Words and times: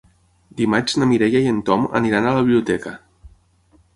Dimarts 0.61 0.95
na 1.01 1.07
Mireia 1.11 1.41
i 1.43 1.51
en 1.51 1.59
Tom 1.69 1.85
aniran 2.01 2.29
a 2.29 2.33
la 2.37 2.41
biblioteca. 2.47 2.97